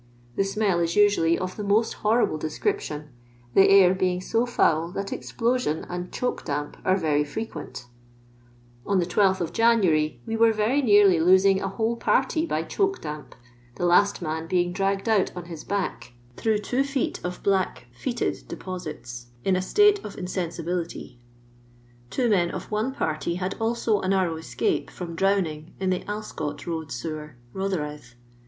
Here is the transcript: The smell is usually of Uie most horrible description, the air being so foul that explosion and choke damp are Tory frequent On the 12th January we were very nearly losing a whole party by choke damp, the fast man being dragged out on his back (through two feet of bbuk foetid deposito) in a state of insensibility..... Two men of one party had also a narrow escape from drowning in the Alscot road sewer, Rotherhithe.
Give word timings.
The 0.35 0.43
smell 0.43 0.79
is 0.79 0.95
usually 0.95 1.37
of 1.37 1.57
Uie 1.57 1.65
most 1.67 1.93
horrible 2.01 2.39
description, 2.39 3.09
the 3.53 3.69
air 3.69 3.93
being 3.93 4.19
so 4.19 4.47
foul 4.47 4.91
that 4.93 5.13
explosion 5.13 5.85
and 5.89 6.11
choke 6.11 6.43
damp 6.43 6.75
are 6.83 6.99
Tory 6.99 7.23
frequent 7.23 7.85
On 8.83 8.97
the 8.97 9.05
12th 9.05 9.53
January 9.53 10.19
we 10.25 10.35
were 10.35 10.53
very 10.53 10.81
nearly 10.81 11.19
losing 11.19 11.61
a 11.61 11.67
whole 11.67 11.95
party 11.95 12.47
by 12.47 12.63
choke 12.63 12.99
damp, 12.99 13.35
the 13.75 13.87
fast 13.87 14.23
man 14.23 14.47
being 14.47 14.73
dragged 14.73 15.07
out 15.07 15.31
on 15.37 15.45
his 15.45 15.63
back 15.63 16.13
(through 16.35 16.57
two 16.57 16.83
feet 16.83 17.19
of 17.23 17.43
bbuk 17.43 17.81
foetid 17.95 18.45
deposito) 18.45 19.25
in 19.45 19.55
a 19.55 19.61
state 19.61 20.03
of 20.03 20.17
insensibility..... 20.17 21.19
Two 22.09 22.27
men 22.27 22.49
of 22.49 22.71
one 22.71 22.91
party 22.91 23.35
had 23.35 23.53
also 23.59 24.01
a 24.01 24.07
narrow 24.07 24.35
escape 24.37 24.89
from 24.89 25.13
drowning 25.13 25.75
in 25.79 25.91
the 25.91 25.99
Alscot 26.09 26.65
road 26.65 26.91
sewer, 26.91 27.35
Rotherhithe. 27.53 28.13